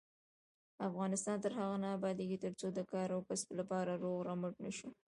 افغانستان 0.87 1.37
تر 1.43 1.51
هغو 1.59 1.75
نه 1.83 1.89
ابادیږي، 1.97 2.37
ترڅو 2.45 2.67
د 2.73 2.79
کار 2.91 3.07
او 3.15 3.21
کسب 3.29 3.49
لپاره 3.59 3.91
روغ 4.03 4.17
رمټ 4.27 4.55
نشو. 4.65 4.89